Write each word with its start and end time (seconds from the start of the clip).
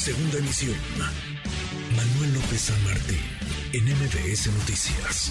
Segunda 0.00 0.38
emisión. 0.38 0.74
Manuel 1.94 2.32
López 2.32 2.58
San 2.58 2.84
Martín, 2.84 3.18
en 3.74 3.84
MBS 3.84 4.46
Noticias. 4.46 5.30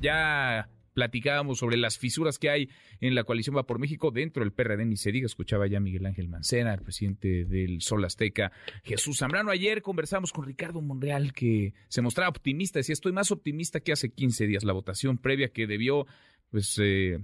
Ya 0.00 0.68
platicábamos 0.92 1.58
sobre 1.58 1.76
las 1.76 1.98
fisuras 1.98 2.38
que 2.38 2.48
hay 2.48 2.68
en 3.00 3.16
la 3.16 3.24
coalición 3.24 3.56
Va 3.56 3.66
por 3.66 3.80
México 3.80 4.12
dentro 4.12 4.44
del 4.44 4.52
PRD, 4.52 4.84
ni 4.84 4.96
se 4.96 5.10
diga, 5.10 5.26
escuchaba 5.26 5.66
ya 5.66 5.80
Miguel 5.80 6.06
Ángel 6.06 6.28
Mancera, 6.28 6.72
el 6.74 6.82
presidente 6.82 7.44
del 7.44 7.80
Sol 7.80 8.04
Azteca, 8.04 8.52
Jesús 8.84 9.18
Zambrano. 9.18 9.50
Ayer 9.50 9.82
conversamos 9.82 10.32
con 10.32 10.46
Ricardo 10.46 10.80
Monreal, 10.80 11.32
que 11.32 11.74
se 11.88 12.00
mostraba 12.00 12.28
optimista, 12.28 12.78
decía, 12.78 12.92
estoy 12.92 13.10
más 13.10 13.32
optimista 13.32 13.80
que 13.80 13.90
hace 13.90 14.10
15 14.10 14.46
días, 14.46 14.62
la 14.62 14.74
votación 14.74 15.18
previa 15.18 15.48
que 15.48 15.66
debió, 15.66 16.06
pues, 16.52 16.78
eh, 16.80 17.18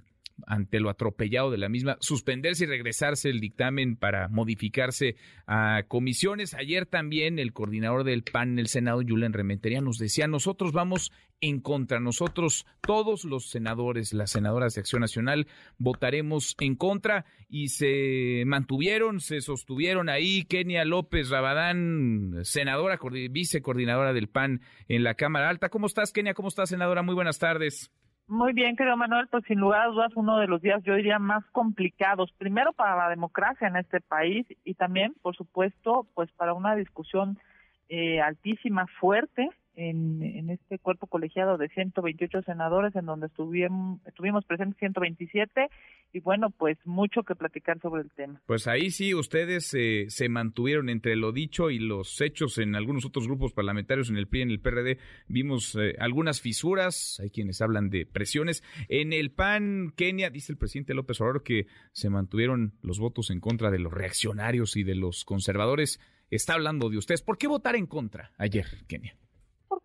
ante 0.46 0.80
lo 0.80 0.90
atropellado 0.90 1.50
de 1.50 1.58
la 1.58 1.68
misma, 1.68 1.96
suspenderse 2.00 2.64
y 2.64 2.68
regresarse 2.68 3.30
el 3.30 3.40
dictamen 3.40 3.96
para 3.96 4.28
modificarse 4.28 5.16
a 5.46 5.82
comisiones. 5.88 6.54
Ayer 6.54 6.86
también 6.86 7.38
el 7.38 7.52
coordinador 7.52 8.04
del 8.04 8.22
PAN 8.22 8.52
en 8.52 8.58
el 8.58 8.68
Senado, 8.68 9.02
Julen 9.06 9.32
Rementería, 9.32 9.80
nos 9.80 9.98
decía, 9.98 10.26
nosotros 10.26 10.72
vamos 10.72 11.12
en 11.40 11.60
contra, 11.60 12.00
nosotros, 12.00 12.66
todos 12.82 13.24
los 13.24 13.48
senadores, 13.48 14.12
las 14.12 14.30
senadoras 14.30 14.74
de 14.74 14.80
Acción 14.80 15.00
Nacional, 15.00 15.46
votaremos 15.78 16.54
en 16.60 16.76
contra 16.76 17.24
y 17.48 17.68
se 17.68 18.44
mantuvieron, 18.46 19.20
se 19.20 19.40
sostuvieron 19.40 20.08
ahí. 20.08 20.44
Kenia 20.44 20.84
López 20.84 21.30
Rabadán, 21.30 22.40
senadora, 22.42 22.98
vicecoordinadora 23.30 24.12
del 24.12 24.28
PAN 24.28 24.60
en 24.88 25.02
la 25.02 25.14
Cámara 25.14 25.48
Alta. 25.48 25.70
¿Cómo 25.70 25.86
estás, 25.86 26.12
Kenia? 26.12 26.34
¿Cómo 26.34 26.48
estás, 26.48 26.68
senadora? 26.68 27.02
Muy 27.02 27.14
buenas 27.14 27.38
tardes. 27.38 27.90
Muy 28.30 28.52
bien, 28.52 28.76
querido 28.76 28.96
Manuel, 28.96 29.26
pues 29.26 29.42
sin 29.48 29.58
lugar 29.58 29.80
a 29.80 29.90
dudas 29.90 30.12
uno 30.14 30.38
de 30.38 30.46
los 30.46 30.62
días 30.62 30.80
yo 30.84 30.94
diría 30.94 31.18
más 31.18 31.44
complicados, 31.46 32.30
primero 32.38 32.72
para 32.72 32.94
la 32.94 33.08
democracia 33.08 33.66
en 33.66 33.74
este 33.74 34.00
país 34.00 34.46
y 34.64 34.74
también, 34.74 35.14
por 35.20 35.34
supuesto, 35.34 36.06
pues 36.14 36.30
para 36.36 36.54
una 36.54 36.76
discusión 36.76 37.40
eh, 37.88 38.20
altísima, 38.20 38.86
fuerte 39.00 39.50
en, 39.88 40.50
este 40.50 40.78
cuerpo 40.78 41.06
colegiado 41.06 41.56
de 41.56 41.68
128 41.68 42.42
senadores, 42.42 42.94
en 42.96 43.06
donde 43.06 43.26
estuvimos, 43.26 44.00
estuvimos 44.06 44.44
presentes 44.44 44.78
127, 44.78 45.68
y 46.12 46.20
bueno, 46.20 46.50
pues 46.50 46.76
mucho 46.84 47.22
que 47.22 47.34
platicar 47.34 47.80
sobre 47.80 48.02
el 48.02 48.10
tema. 48.10 48.42
Pues 48.46 48.66
ahí 48.66 48.90
sí, 48.90 49.14
ustedes 49.14 49.72
eh, 49.74 50.06
se 50.08 50.28
mantuvieron 50.28 50.88
entre 50.88 51.16
lo 51.16 51.32
dicho 51.32 51.70
y 51.70 51.78
los 51.78 52.20
hechos 52.20 52.58
en 52.58 52.74
algunos 52.74 53.06
otros 53.06 53.26
grupos 53.26 53.52
parlamentarios, 53.52 54.10
en 54.10 54.16
el 54.16 54.26
PRI, 54.26 54.42
en 54.42 54.50
el 54.50 54.60
PRD, 54.60 54.98
vimos 55.28 55.76
eh, 55.76 55.94
algunas 55.98 56.40
fisuras, 56.40 57.18
hay 57.22 57.30
quienes 57.30 57.62
hablan 57.62 57.88
de 57.88 58.06
presiones. 58.06 58.62
En 58.88 59.12
el 59.12 59.30
PAN, 59.30 59.92
Kenia, 59.96 60.30
dice 60.30 60.52
el 60.52 60.58
presidente 60.58 60.94
López 60.94 61.20
Obrador 61.20 61.42
que 61.42 61.66
se 61.92 62.10
mantuvieron 62.10 62.74
los 62.82 62.98
votos 62.98 63.30
en 63.30 63.40
contra 63.40 63.70
de 63.70 63.78
los 63.78 63.92
reaccionarios 63.92 64.76
y 64.76 64.82
de 64.82 64.96
los 64.96 65.24
conservadores. 65.24 66.00
Está 66.30 66.54
hablando 66.54 66.90
de 66.90 66.98
ustedes. 66.98 67.22
¿Por 67.22 67.38
qué 67.38 67.48
votar 67.48 67.76
en 67.76 67.86
contra 67.86 68.32
ayer, 68.36 68.66
Kenia? 68.86 69.16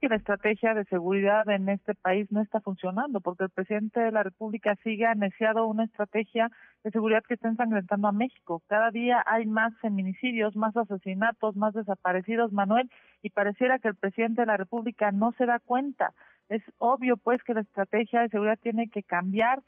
Porque 0.06 0.10
la 0.10 0.18
estrategia 0.18 0.76
de 0.76 0.86
seguridad 0.86 1.50
en 1.50 1.68
este 1.68 1.96
país 1.96 2.32
no 2.32 2.40
está 2.40 2.62
funcionando, 2.62 3.22
porque 3.22 3.46
el 3.46 3.50
presidente 3.50 4.00
de 4.00 4.12
la 4.12 4.22
República 4.22 4.76
sigue 4.84 5.08
aneciado 5.08 5.66
una 5.66 5.86
estrategia 5.86 6.52
de 6.84 6.92
seguridad 6.92 7.24
que 7.28 7.34
está 7.34 7.48
ensangrentando 7.48 8.08
a 8.08 8.12
México. 8.12 8.62
Cada 8.68 8.92
día 8.92 9.24
hay 9.26 9.48
más 9.48 9.74
feminicidios, 9.80 10.56
más 10.56 10.78
asesinatos, 10.78 11.56
más 11.56 11.74
desaparecidos, 11.74 12.52
Manuel, 12.52 12.88
y 13.24 13.32
pareciera 13.32 13.80
que 13.80 13.88
el 13.88 13.96
presidente 13.96 14.42
de 14.42 14.46
la 14.46 14.58
República 14.58 15.12
no 15.12 15.32
se 15.40 15.48
da 15.48 15.58
cuenta. 15.58 16.14
Es 16.50 16.62
obvio, 16.78 17.18
pues, 17.18 17.42
que 17.42 17.56
la 17.56 17.62
estrategia 17.62 18.22
de 18.22 18.30
seguridad 18.30 18.60
tiene 18.62 18.90
que 18.90 19.02
cambiar. 19.02 19.64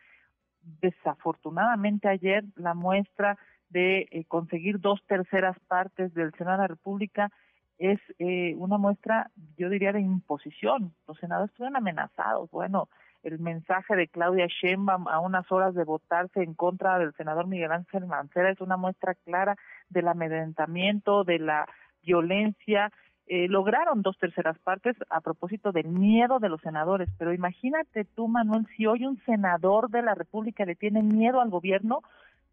Desafortunadamente 0.62 2.10
ayer 2.10 2.44
la 2.56 2.76
muestra 2.76 3.40
de 3.70 4.08
eh, 4.12 4.26
conseguir 4.28 4.80
dos 4.80 5.02
terceras 5.08 5.58
partes 5.68 6.14
del 6.14 6.32
Senado 6.34 6.58
de 6.58 6.64
la 6.64 6.68
República 6.68 7.32
es 7.78 8.00
eh, 8.20 8.56
una 8.58 8.78
muestra, 8.78 9.30
yo 9.58 9.70
diría, 9.70 9.94
de 9.94 10.02
imposición. 10.02 10.94
Los 11.08 11.18
senadores 11.18 11.52
estuvieron 11.52 11.76
amenazados. 11.76 12.50
Bueno, 12.52 12.90
el 13.24 13.40
mensaje 13.40 13.96
de 13.96 14.08
Claudia 14.08 14.48
Sheinbaum 14.48 15.08
a 15.08 15.20
unas 15.20 15.52
horas 15.52 15.76
de 15.76 15.84
votarse 15.84 16.42
en 16.44 16.54
contra 16.54 16.98
del 17.00 17.14
senador 17.14 17.48
Miguel 17.48 17.72
Ángel 17.72 18.06
Mancera 18.06 18.52
es 18.52 18.62
una 18.62 18.78
muestra 18.78 19.16
clara 19.16 19.56
del 19.90 20.08
amedrentamiento, 20.08 21.24
de 21.24 21.40
la 21.40 21.68
violencia. 22.04 22.92
Eh, 23.28 23.48
lograron 23.50 24.02
dos 24.02 24.18
terceras 24.18 24.58
partes 24.60 24.96
a 25.10 25.20
propósito 25.20 25.74
del 25.74 25.90
miedo 25.90 26.40
de 26.40 26.48
los 26.48 26.62
senadores, 26.62 27.10
pero 27.18 27.34
imagínate 27.34 28.06
tú, 28.06 28.30
Manuel, 28.30 28.66
si 28.78 28.86
hoy 28.86 29.06
un 29.06 29.22
senador 29.26 29.90
de 29.90 30.02
la 30.02 30.16
República 30.16 30.64
le 30.64 30.76
tiene 30.76 31.04
miedo 31.04 31.42
al 31.42 31.50
gobierno, 31.50 32.02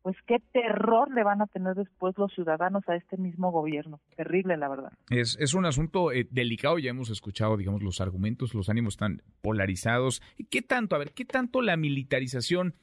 pues 0.05 0.17
qué 0.27 0.37
terror 0.53 1.11
le 1.15 1.25
van 1.25 1.41
a 1.41 1.47
tener 1.47 1.75
después 1.75 2.15
los 2.19 2.31
ciudadanos 2.35 2.87
a 2.89 2.95
este 2.95 3.17
mismo 3.17 3.51
gobierno. 3.51 4.01
Terrible, 4.15 4.59
la 4.59 4.69
verdad. 4.69 4.93
Es, 5.09 5.39
es 5.41 5.55
un 5.55 5.65
asunto 5.65 6.13
eh, 6.13 6.29
delicado, 6.31 6.79
ya 6.79 6.91
hemos 6.91 7.09
escuchado, 7.09 7.57
digamos, 7.57 7.83
los 7.83 8.03
argumentos, 8.03 8.53
los 8.53 8.69
ánimos 8.69 8.95
están 8.95 9.23
polarizados. 9.41 10.21
¿Qué 10.51 10.61
tanto, 10.61 10.95
a 10.95 10.99
ver, 10.99 11.13
qué 11.13 11.25
tanto 11.25 11.63
la 11.63 11.79
militarización 11.79 12.75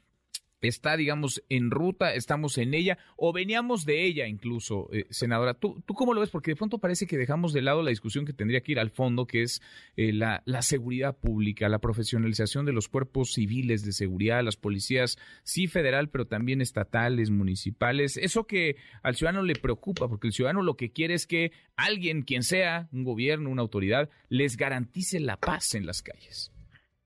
está, 0.62 0.96
digamos, 0.96 1.44
en 1.50 1.72
ruta, 1.72 2.14
estamos 2.14 2.58
en 2.58 2.74
ella, 2.74 2.98
o 3.16 3.34
veníamos 3.34 3.86
de 3.86 4.06
ella 4.06 4.28
incluso, 4.28 4.90
eh, 4.94 5.06
senadora. 5.10 5.54
¿Tú, 5.54 5.82
¿Tú 5.86 5.94
cómo 5.94 6.14
lo 6.14 6.22
ves? 6.22 6.30
Porque 6.30 6.52
de 6.52 6.56
pronto 6.56 6.78
parece 6.78 7.08
que 7.08 7.18
dejamos 7.18 7.54
de 7.54 7.62
lado 7.62 7.82
la 7.82 7.90
discusión 7.90 8.26
que 8.26 8.34
tendría 8.34 8.62
que 8.62 8.74
ir 8.74 8.80
al 8.80 8.92
fondo, 8.92 9.26
que 9.26 9.44
es 9.44 9.62
eh, 9.98 10.14
la, 10.14 10.44
la 10.46 10.62
seguridad 10.62 11.18
pública, 11.18 11.70
la 11.70 11.80
profesionalización 11.80 12.66
de 12.66 12.74
los 12.74 12.88
cuerpos 12.88 13.34
civiles 13.34 13.84
de 13.86 13.92
seguridad, 13.92 14.44
las 14.44 14.58
policías, 14.58 15.18
sí 15.44 15.68
federal, 15.68 16.10
pero 16.10 16.26
también 16.26 16.62
estatales, 16.62 17.32
municipales. 17.32 18.18
Eso 18.18 18.46
que 18.46 18.76
al 19.04 19.16
ciudadano 19.16 19.44
le 19.44 19.56
preocupa, 19.56 20.08
porque 20.08 20.28
el 20.28 20.34
ciudadano 20.34 20.62
lo 20.62 20.76
que 20.76 20.92
quiere 20.92 21.16
es 21.16 21.26
que 21.28 21.52
alguien, 21.76 22.22
quien 22.22 22.44
sea, 22.44 22.88
un 22.92 23.04
gobierno, 23.04 23.50
una 23.50 23.62
autoridad, 23.62 24.10
les 24.30 24.58
garantice 24.58 25.20
la 25.20 25.38
paz 25.38 25.74
en 25.74 25.86
las 25.86 26.02
calles. 26.02 26.52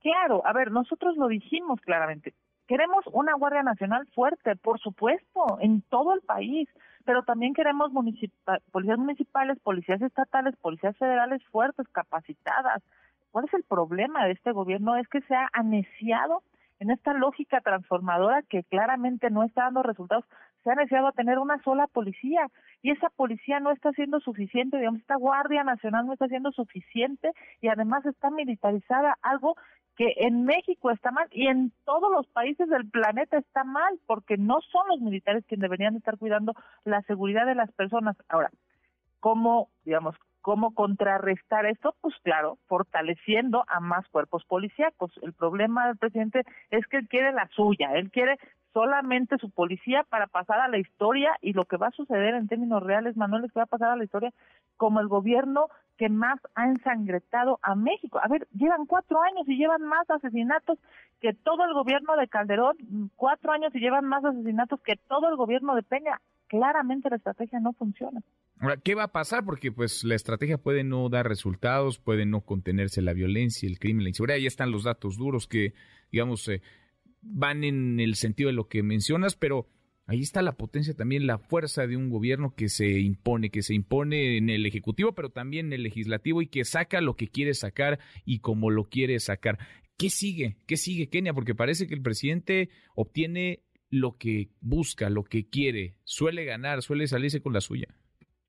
Claro, 0.01 0.45
a 0.45 0.53
ver, 0.53 0.71
nosotros 0.71 1.15
lo 1.17 1.27
dijimos 1.27 1.79
claramente 1.81 2.33
Queremos 2.67 3.05
una 3.11 3.35
Guardia 3.35 3.61
Nacional 3.61 4.07
fuerte, 4.15 4.55
por 4.55 4.79
supuesto, 4.79 5.57
en 5.59 5.81
todo 5.83 6.13
el 6.13 6.21
país, 6.21 6.67
pero 7.05 7.23
también 7.23 7.53
queremos 7.53 7.91
policías 8.71 8.97
municipales, 8.97 9.59
policías 9.59 10.01
estatales, 10.01 10.55
policías 10.57 10.97
federales 10.97 11.43
fuertes, 11.51 11.87
capacitadas. 11.89 12.81
¿Cuál 13.29 13.45
es 13.45 13.53
el 13.53 13.63
problema 13.63 14.25
de 14.25 14.31
este 14.31 14.51
gobierno? 14.51 14.95
Es 14.95 15.07
que 15.09 15.21
se 15.21 15.35
ha 15.35 15.47
aneciado 15.53 16.41
en 16.79 16.89
esta 16.89 17.13
lógica 17.13 17.61
transformadora 17.61 18.41
que 18.43 18.63
claramente 18.63 19.29
no 19.29 19.43
está 19.43 19.63
dando 19.63 19.83
resultados, 19.83 20.25
se 20.63 20.71
ha 20.71 20.75
deseado 20.75 21.07
a 21.07 21.11
tener 21.11 21.37
una 21.37 21.61
sola 21.61 21.87
policía 21.87 22.47
y 22.81 22.91
esa 22.91 23.09
policía 23.09 23.59
no 23.59 23.71
está 23.71 23.91
siendo 23.91 24.19
suficiente, 24.19 24.77
digamos, 24.77 25.01
esta 25.01 25.15
Guardia 25.15 25.63
Nacional 25.63 26.07
no 26.07 26.13
está 26.13 26.27
siendo 26.27 26.51
suficiente 26.51 27.31
y 27.61 27.67
además 27.67 28.05
está 28.05 28.29
militarizada, 28.31 29.17
algo 29.21 29.55
que 29.95 30.13
en 30.17 30.43
México 30.43 30.91
está 30.91 31.11
mal 31.11 31.27
y 31.31 31.47
en 31.47 31.71
todos 31.85 32.11
los 32.11 32.27
países 32.27 32.67
del 32.69 32.89
planeta 32.89 33.37
está 33.37 33.63
mal 33.63 33.99
porque 34.05 34.37
no 34.37 34.59
son 34.71 34.87
los 34.89 34.99
militares 34.99 35.45
quienes 35.47 35.61
deberían 35.61 35.95
estar 35.95 36.17
cuidando 36.17 36.53
la 36.83 37.01
seguridad 37.03 37.45
de 37.45 37.55
las 37.55 37.71
personas. 37.71 38.17
Ahora, 38.27 38.51
¿cómo, 39.19 39.69
digamos, 39.85 40.15
¿Cómo 40.45 40.75
contrarrestar 40.75 41.65
esto? 41.65 41.95
Pues 42.01 42.13
claro, 42.21 42.59
fortaleciendo 42.67 43.65
a 43.67 43.79
más 43.79 44.07
cuerpos 44.09 44.45
policíacos. 44.45 45.11
El 45.23 45.33
problema 45.33 45.87
del 45.87 45.97
presidente 45.97 46.43
es 46.69 46.85
que 46.85 46.97
él 46.97 47.07
quiere 47.07 47.31
la 47.31 47.47
suya, 47.55 47.93
él 47.95 48.11
quiere 48.11 48.37
solamente 48.71 49.39
su 49.39 49.49
policía 49.49 50.05
para 50.07 50.27
pasar 50.27 50.59
a 50.59 50.67
la 50.67 50.77
historia 50.77 51.31
y 51.41 51.53
lo 51.53 51.65
que 51.65 51.77
va 51.77 51.87
a 51.87 51.97
suceder 51.97 52.35
en 52.35 52.47
términos 52.47 52.83
reales, 52.83 53.17
Manuel, 53.17 53.45
es 53.45 53.53
que 53.53 53.59
va 53.59 53.63
a 53.63 53.75
pasar 53.75 53.89
a 53.89 53.95
la 53.95 54.03
historia 54.03 54.31
como 54.77 54.99
el 54.99 55.07
gobierno 55.07 55.65
que 55.97 56.09
más 56.09 56.39
ha 56.53 56.67
ensangretado 56.67 57.57
a 57.63 57.73
México. 57.73 58.19
A 58.21 58.27
ver, 58.27 58.47
llevan 58.53 58.85
cuatro 58.85 59.23
años 59.23 59.49
y 59.49 59.57
llevan 59.57 59.81
más 59.81 60.07
asesinatos 60.11 60.77
que 61.21 61.33
todo 61.33 61.65
el 61.65 61.73
gobierno 61.73 62.15
de 62.17 62.27
Calderón, 62.27 62.77
cuatro 63.15 63.51
años 63.51 63.73
y 63.73 63.79
llevan 63.79 64.05
más 64.05 64.23
asesinatos 64.23 64.79
que 64.81 64.95
todo 65.07 65.27
el 65.27 65.37
gobierno 65.37 65.73
de 65.73 65.81
Peña 65.81 66.21
claramente 66.55 67.09
la 67.09 67.17
estrategia 67.17 67.59
no 67.59 67.73
funciona. 67.73 68.21
Ahora, 68.59 68.77
¿qué 68.77 68.95
va 68.95 69.03
a 69.03 69.11
pasar? 69.11 69.43
Porque 69.43 69.71
pues 69.71 70.03
la 70.03 70.15
estrategia 70.15 70.57
puede 70.57 70.83
no 70.83 71.09
dar 71.09 71.27
resultados, 71.27 71.99
puede 71.99 72.25
no 72.25 72.41
contenerse 72.41 73.01
la 73.01 73.13
violencia, 73.13 73.67
el 73.67 73.79
crimen, 73.79 74.03
la 74.03 74.09
inseguridad. 74.09 74.37
Ahí 74.37 74.45
están 74.45 74.71
los 74.71 74.83
datos 74.83 75.17
duros 75.17 75.47
que, 75.47 75.73
digamos, 76.11 76.47
eh, 76.47 76.61
van 77.21 77.63
en 77.63 77.99
el 77.99 78.15
sentido 78.15 78.47
de 78.47 78.53
lo 78.53 78.67
que 78.67 78.81
mencionas, 78.83 79.35
pero 79.35 79.67
ahí 80.07 80.21
está 80.21 80.41
la 80.41 80.55
potencia 80.55 80.93
también, 80.93 81.27
la 81.27 81.37
fuerza 81.37 81.85
de 81.87 81.97
un 81.97 82.09
gobierno 82.09 82.53
que 82.55 82.69
se 82.69 82.99
impone, 82.99 83.49
que 83.49 83.61
se 83.61 83.73
impone 83.73 84.37
en 84.37 84.49
el 84.49 84.65
Ejecutivo, 84.65 85.13
pero 85.13 85.29
también 85.29 85.67
en 85.67 85.73
el 85.73 85.83
Legislativo 85.83 86.41
y 86.41 86.47
que 86.47 86.63
saca 86.63 87.01
lo 87.01 87.15
que 87.15 87.27
quiere 87.27 87.53
sacar 87.53 87.99
y 88.23 88.39
como 88.39 88.69
lo 88.69 88.85
quiere 88.85 89.19
sacar. 89.19 89.59
¿Qué 89.97 90.09
sigue? 90.09 90.57
¿Qué 90.65 90.77
sigue, 90.77 91.09
Kenia? 91.09 91.33
Porque 91.33 91.55
parece 91.55 91.87
que 91.87 91.95
el 91.95 92.01
presidente 92.01 92.69
obtiene 92.95 93.63
lo 93.89 94.17
que 94.17 94.49
busca, 94.61 95.09
lo 95.09 95.23
que 95.23 95.49
quiere, 95.49 95.95
suele 96.03 96.45
ganar, 96.45 96.81
suele 96.81 97.07
salirse 97.07 97.41
con 97.41 97.53
la 97.53 97.61
suya. 97.61 97.87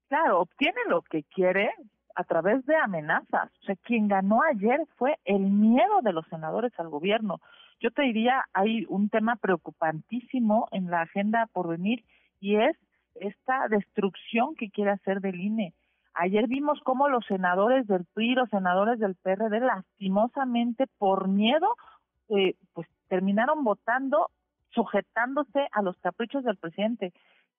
Claro, 0.09 0.41
obtiene 0.41 0.81
lo 0.89 1.03
que 1.03 1.25
quiere 1.25 1.71
a 2.15 2.25
través 2.25 2.65
de 2.67 2.77
amenazas. 2.77 3.51
O 3.63 3.65
sea, 3.67 3.77
quien 3.77 4.09
ganó 4.09 4.41
ayer 4.43 4.81
fue 4.97 5.19
el 5.25 5.41
miedo 5.41 6.01
de 6.03 6.13
los 6.13 6.27
senadores 6.29 6.73
al 6.79 6.89
gobierno. 6.89 7.41
Yo 7.81 7.91
te 7.91 8.03
diría, 8.03 8.45
hay 8.53 8.87
un 8.89 9.11
tema 9.11 9.37
preocupantísimo 9.37 10.69
en 10.73 10.91
la 10.91 11.03
agenda 11.03 11.47
por 11.53 11.69
venir 11.69 12.05
y 12.41 12.57
es 12.57 12.77
esta 13.15 13.69
destrucción 13.69 14.55
que 14.55 14.71
quiere 14.71 14.93
hacer 14.93 15.21
del 15.21 15.41
INE. 15.41 15.75
Ayer 16.15 16.47
vimos 16.49 16.81
cómo 16.83 17.09
los 17.09 17.27
senadores 17.27 17.87
del 17.87 18.07
PRI, 18.15 18.35
los 18.35 18.49
senadores 18.49 18.99
del 18.99 19.17
PRD, 19.17 19.61
lastimosamente 19.61 20.87
por 20.99 21.29
miedo, 21.29 21.77
eh, 22.31 22.55
pues 22.73 22.89
terminaron 23.09 23.65
votando 23.65 24.31
sujetándose 24.77 25.67
a 25.73 25.83
los 25.83 25.97
caprichos 25.97 26.45
del 26.45 26.57
presidente. 26.57 27.13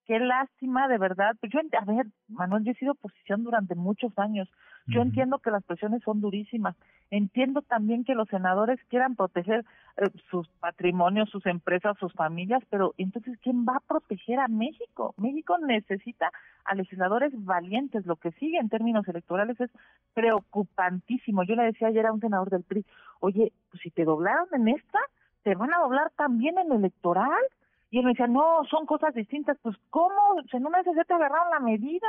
Qué 0.06 0.19
lástima, 0.19 0.88
de 0.88 0.98
verdad. 0.98 1.36
Pues 1.42 1.52
yo, 1.52 1.60
a 1.60 1.84
ver, 1.84 2.06
Manuel, 2.30 2.64
yo 2.64 2.72
he 2.72 2.75
sido 2.75 2.94
oposición 2.94 3.44
durante 3.44 3.75
muchos 3.75 4.18
años. 4.18 4.48
Yo 4.90 5.02
entiendo 5.02 5.40
que 5.40 5.52
las 5.52 5.66
presiones 5.66 6.02
son 6.04 6.22
durísimas. 6.22 6.78
Entiendo 7.12 7.62
también 7.62 8.06
que 8.06 8.16
los 8.16 8.30
senadores 8.30 8.80
quieran 8.88 9.18
proteger 9.18 9.66
eh, 9.98 10.10
sus 10.30 10.48
patrimonios, 10.62 11.30
sus 11.30 11.46
empresas, 11.46 11.98
sus 12.00 12.14
familias, 12.14 12.64
pero 12.69 12.94
entonces, 12.98 13.38
¿quién 13.42 13.66
va 13.66 13.75
a 13.75 13.81
proteger 13.81 14.40
a 14.40 14.48
México? 14.48 15.14
México 15.18 15.58
necesita 15.58 16.31
a 16.64 16.75
legisladores 16.75 17.34
valientes. 17.44 18.06
Lo 18.06 18.16
que 18.16 18.31
sigue 18.34 18.60
en 18.60 18.69
términos 18.69 19.06
electorales 19.10 19.60
es 19.60 19.72
preocupantísimo. 20.14 21.44
Yo 21.44 21.56
le 21.56 21.64
decía 21.64 21.90
ayer 21.90 22.06
a 22.06 22.14
un 22.14 22.22
senador 22.22 22.50
del 22.50 22.64
PRI, 22.64 22.86
oye, 23.19 23.52
pues 23.69 23.81
si 23.81 23.92
te 23.92 24.06
doblaron 24.06 24.48
en 24.54 24.69
esta, 24.69 25.00
te 25.47 25.55
van 25.55 25.73
a 25.73 25.79
doblar 25.79 26.11
también 26.17 26.57
en 26.57 26.73
el 26.73 26.79
electoral. 26.79 27.39
Y 27.89 27.99
él 27.99 28.03
me 28.03 28.11
decía, 28.11 28.27
no, 28.27 28.65
son 28.69 28.85
cosas 28.85 29.13
distintas. 29.13 29.57
Pues, 29.61 29.77
¿cómo? 29.89 30.13
En 30.51 30.65
una 30.65 30.81
vez 30.81 31.07
te 31.07 31.13
agarraron 31.13 31.49
la 31.51 31.61
medida. 31.61 32.05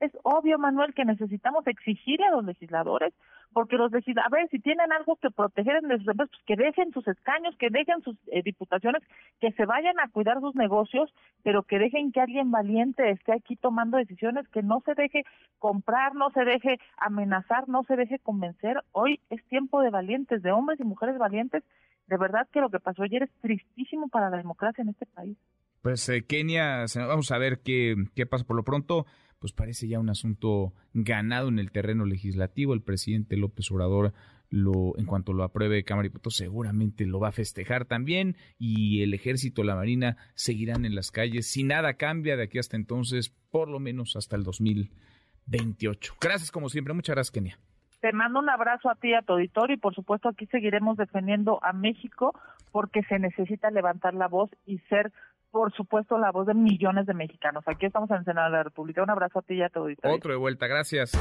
Es 0.00 0.12
obvio, 0.22 0.58
Manuel, 0.58 0.92
que 0.92 1.06
necesitamos 1.06 1.66
exigirle 1.66 2.26
a 2.26 2.32
los 2.32 2.44
legisladores, 2.44 3.14
porque 3.54 3.76
los 3.76 3.90
legisladores, 3.90 4.50
si 4.50 4.58
tienen 4.58 4.92
algo 4.92 5.16
que 5.16 5.30
proteger 5.30 5.76
en 5.76 5.88
pues 6.04 6.28
que 6.44 6.56
dejen 6.56 6.92
sus 6.92 7.08
escaños, 7.08 7.56
que 7.56 7.70
dejen 7.70 8.02
sus 8.02 8.16
eh, 8.26 8.42
diputaciones, 8.42 9.02
que 9.40 9.52
se 9.52 9.64
vayan 9.64 9.98
a 9.98 10.08
cuidar 10.08 10.40
sus 10.40 10.54
negocios, 10.54 11.10
pero 11.42 11.62
que 11.62 11.78
dejen 11.78 12.12
que 12.12 12.20
alguien 12.20 12.50
valiente 12.50 13.08
esté 13.08 13.32
aquí 13.32 13.56
tomando 13.56 13.96
decisiones, 13.96 14.46
que 14.48 14.62
no 14.62 14.82
se 14.84 14.94
deje 14.94 15.22
comprar, 15.58 16.14
no 16.16 16.28
se 16.30 16.44
deje 16.44 16.78
amenazar, 16.98 17.66
no 17.66 17.82
se 17.84 17.96
deje 17.96 18.18
convencer. 18.18 18.82
Hoy 18.92 19.20
es 19.30 19.42
tiempo 19.44 19.80
de 19.80 19.88
valientes, 19.88 20.42
de 20.42 20.52
hombres 20.52 20.80
y 20.80 20.84
mujeres 20.84 21.16
valientes 21.16 21.62
de 22.06 22.16
verdad 22.16 22.48
que 22.52 22.60
lo 22.60 22.70
que 22.70 22.80
pasó 22.80 23.02
ayer 23.02 23.24
es 23.24 23.30
tristísimo 23.40 24.08
para 24.08 24.30
la 24.30 24.36
democracia 24.36 24.82
en 24.82 24.90
este 24.90 25.06
país. 25.06 25.36
Pues 25.82 26.08
eh, 26.08 26.24
Kenia, 26.24 26.86
vamos 26.96 27.30
a 27.30 27.38
ver 27.38 27.60
qué, 27.60 27.94
qué 28.14 28.26
pasa 28.26 28.44
por 28.44 28.56
lo 28.56 28.64
pronto. 28.64 29.06
Pues 29.38 29.52
parece 29.52 29.86
ya 29.88 30.00
un 30.00 30.08
asunto 30.08 30.72
ganado 30.94 31.48
en 31.48 31.58
el 31.58 31.70
terreno 31.70 32.06
legislativo. 32.06 32.72
El 32.72 32.82
presidente 32.82 33.36
López 33.36 33.70
Obrador 33.70 34.14
lo, 34.48 34.96
en 34.98 35.04
cuanto 35.04 35.32
lo 35.32 35.42
apruebe 35.42 35.84
Cámara 35.84 36.06
y 36.06 36.10
Diputados, 36.10 36.36
seguramente 36.36 37.06
lo 37.06 37.18
va 37.18 37.28
a 37.28 37.32
festejar 37.32 37.86
también 37.86 38.36
y 38.58 39.02
el 39.02 39.12
ejército, 39.12 39.64
la 39.64 39.74
marina 39.74 40.16
seguirán 40.34 40.84
en 40.84 40.94
las 40.94 41.10
calles. 41.10 41.50
Si 41.50 41.64
nada 41.64 41.94
cambia 41.94 42.36
de 42.36 42.44
aquí 42.44 42.58
hasta 42.58 42.76
entonces, 42.76 43.34
por 43.50 43.68
lo 43.68 43.80
menos 43.80 44.16
hasta 44.16 44.36
el 44.36 44.44
2028. 44.44 46.14
Gracias 46.20 46.50
como 46.50 46.68
siempre. 46.68 46.94
Muchas 46.94 47.16
gracias, 47.16 47.32
Kenia. 47.32 47.58
Te 48.04 48.12
mando 48.12 48.38
un 48.38 48.50
abrazo 48.50 48.90
a 48.90 48.96
ti 48.96 49.08
y 49.08 49.14
a 49.14 49.22
tu 49.22 49.32
auditorio 49.32 49.76
y 49.76 49.78
por 49.78 49.94
supuesto 49.94 50.28
aquí 50.28 50.44
seguiremos 50.48 50.98
defendiendo 50.98 51.58
a 51.62 51.72
México 51.72 52.38
porque 52.70 53.02
se 53.04 53.18
necesita 53.18 53.70
levantar 53.70 54.12
la 54.12 54.28
voz 54.28 54.50
y 54.66 54.76
ser 54.90 55.10
por 55.50 55.72
supuesto 55.72 56.18
la 56.18 56.30
voz 56.30 56.46
de 56.46 56.52
millones 56.52 57.06
de 57.06 57.14
mexicanos. 57.14 57.64
Aquí 57.66 57.86
estamos 57.86 58.10
en 58.10 58.16
el 58.16 58.24
Senado 58.26 58.50
de 58.50 58.58
la 58.58 58.62
República. 58.62 59.02
Un 59.02 59.08
abrazo 59.08 59.38
a 59.38 59.42
ti 59.42 59.54
y 59.54 59.62
a 59.62 59.70
tu 59.70 59.78
auditorio. 59.78 60.18
Otro 60.18 60.32
de 60.32 60.36
vuelta, 60.36 60.66
gracias. 60.66 61.12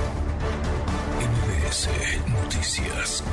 Noticias. 2.44 3.24